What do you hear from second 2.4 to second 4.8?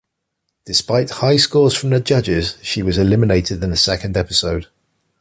she was eliminated in the second episode.